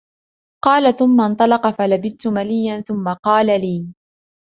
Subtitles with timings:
[0.63, 3.93] قالَ: ثُمَّ انْطَلَقَ، فَلَبِثْتُ مَلِيًّا.ثُمَّ قالَ لي: